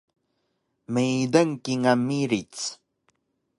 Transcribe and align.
Meydang 0.93 1.51
kingal 1.65 1.99
miric 2.07 2.53